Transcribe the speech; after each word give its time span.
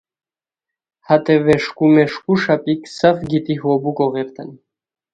ہتے 1.07 1.35
ویݰکو 1.45 1.85
میݰکو 1.93 2.33
ݰاپیک 2.41 2.81
سف 2.97 3.17
گیتی 3.29 3.55
ہو 3.61 3.71
بوکو 3.83 4.05
غیریتانی 4.13 4.55